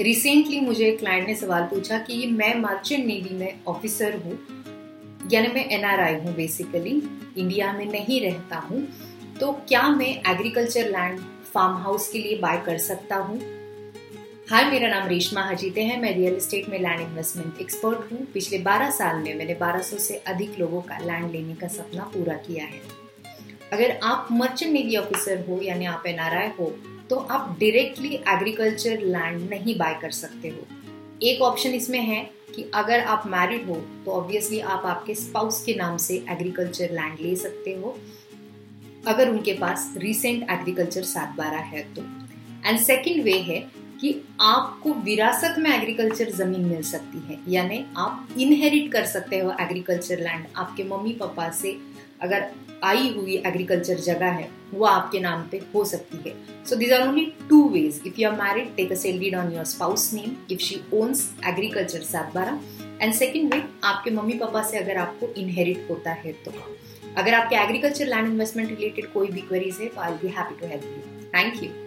Recently 0.00 0.60
मुझे 0.60 0.86
एक 0.86 0.98
client 0.98 1.26
ने 1.28 1.34
सवाल 1.34 1.62
पूछा 1.64 1.98
कि 1.98 2.26
मैं 2.28 2.54
मर्चेंट 2.54 3.04
नेवी 3.06 3.34
में 3.34 3.60
ऑफिसर 3.66 4.16
हूँ, 4.16 4.38
यानी 5.32 5.48
मैं 5.48 5.64
एनआरआई 5.68 6.14
हूँ 6.14 6.34
बेसिकली 6.34 7.02
इंडिया 7.38 7.72
में 7.72 7.84
नहीं 7.86 8.20
रहता 8.20 8.56
हूँ 8.60 8.86
तो 9.40 9.52
क्या 9.68 9.88
मैं 9.90 10.08
एग्रीकल्चर 10.32 10.90
लैंड 10.90 11.20
फार्म 11.44 11.76
हाउस 11.76 12.08
के 12.08 12.18
लिए 12.18 12.38
बाय 12.38 12.56
कर 12.66 12.78
सकता 12.78 13.16
हूँ? 13.16 13.38
हाय, 14.50 14.64
मेरा 14.70 14.88
नाम 14.88 15.08
रेशमा 15.08 15.42
हजीते 15.42 15.84
है, 15.84 16.00
मैं 16.00 16.14
रियल 16.14 16.34
एस्टेट 16.34 16.68
में 16.68 16.78
लैंड 16.78 17.00
इन्वेस्टमेंट 17.00 17.60
एक्सपर्ट 17.60 18.12
हूँ। 18.12 18.26
पिछले 18.34 18.58
12 18.58 18.90
साल 18.90 19.16
में 19.16 19.34
मैंने 19.34 19.54
1200 19.54 19.98
से 19.98 20.16
अधिक 20.26 20.58
लोगों 20.58 20.80
का 20.82 20.98
लैंड 20.98 21.30
लेने 21.32 21.54
का 21.54 21.68
सपना 21.68 22.02
पूरा 22.14 22.34
किया 22.46 22.64
है। 22.64 22.80
अगर 23.72 23.98
आप 24.02 24.28
मर्चेंट 24.32 24.72
नेवी 24.72 24.96
ऑफिसर 24.96 25.44
हो, 25.48 25.60
यानी 25.62 25.84
आप 25.86 26.06
एनआरआई 26.06 26.48
हो 26.58 26.74
तो 27.10 27.16
आप 27.16 27.56
डायरेक्टली 27.60 28.14
एग्रीकल्चर 28.28 29.02
लैंड 29.02 29.48
नहीं 29.50 29.76
बाय 29.78 29.94
कर 30.02 30.10
सकते 30.10 30.48
हो। 30.48 30.66
एक 31.22 31.42
ऑप्शन 31.42 31.70
इसमें 31.70 32.00
है 32.00 32.22
कि 32.54 32.70
अगर 32.74 33.00
आप 33.04 33.26
मैरिड 33.26 33.66
हो 33.66 33.74
तो 34.04 34.10
ऑब्वियसली 34.12 34.60
आप 34.60 34.86
आपके 34.86 35.14
स्पाउस 35.14 35.62
के 35.64 35.74
नाम 35.74 35.96
से 35.96 36.14
एग्रीकल्चर 36.30 36.92
लैंड 36.92 37.20
ले 37.20 37.34
सकते 37.36 37.74
हो। 37.74 37.96
अगर 39.06 39.28
उनके 39.28 39.52
पास 39.52 39.92
रिसेंट 39.96 40.50
एग्रीकल्चर 40.50 41.02
सात 41.04 41.34
बारह 41.36 41.62
है 41.66 41.82
तो। 41.94 42.02
एंड 42.66 42.78
सेकेंड 42.80 43.22
वे 43.24 43.38
है 43.40 43.58
कि 44.00 44.14
आपको 44.40 44.92
विरासत 45.04 45.54
में 45.58 45.70
एग्रीकल्चर 45.70 46.30
ज़मीन 46.32 46.64
मिल 46.64 46.82
सकती 46.84 47.18
है। 47.28 47.38
यानी 47.48 47.84
आप 47.96 48.28
इनहेरिट 48.38 48.92
कर 48.92 49.04
सकते 49.06 49.38
हो 49.38 49.52
एग्रीकल्चर 49.60 50.20
लैंड 50.20 50.46
आपके 50.56 50.84
मम्मी 50.84 51.12
पापा 51.20 51.50
से 51.52 51.76
अगर 52.22 52.46
आई 52.84 53.12
हुई 53.16 53.36
एग्रीकल्चर 53.46 53.98
जगह 54.00 54.30
है, 54.30 54.48
वो 54.74 54.84
आपके 54.86 55.20
नाम 55.20 55.42
पे 55.50 55.60
हो 55.74 55.84
सकती 55.84 56.18
है। 56.26 56.34
So 56.64 56.76
these 56.76 56.92
are 56.92 57.06
only 57.08 57.24
two 57.48 57.62
ways 57.68 58.00
if 58.06 58.20
you 58.20 58.28
are 58.28 58.36
married 58.36 58.74
take 58.76 58.92
a 58.92 58.96
sale 58.96 59.18
deed 59.20 59.34
on 59.36 59.52
your 59.52 59.64
spouse 59.66 60.12
name 60.14 60.36
if 60.52 60.60
she 60.62 60.80
owns 60.94 61.28
agriculture 61.48 62.02
सात 62.02 62.34
बारह 62.34 62.60
एंड 63.02 63.14
सेकेंड 63.14 63.54
वे 63.54 63.62
आपके 63.84 64.10
मम्मी 64.10 64.38
पापा 64.38 64.62
से 64.62 64.78
अगर 64.78 64.96
आपको 64.98 65.32
इनहेरिट 65.36 65.86
होता 65.90 66.12
है 66.14 66.32
तो। 66.44 66.52
अगर 67.16 67.34
आपके 67.34 67.56
एग्रीकल्चर 67.56 68.06
लैंड 68.06 68.28
इन्वेस्टमेंट 68.28 68.68
रिलेटेड 68.70 69.12
कोई 69.12 69.28
भी 69.28 69.40
क्वेरीज 69.42 69.80
है 69.80 69.88
तो 69.88 70.00
I 70.00 70.12
be 70.22 70.28
happy 70.28 70.60
to 70.60 70.66
help 70.66 70.84
you 70.84 71.28
thank 71.34 71.62
you 71.62 71.85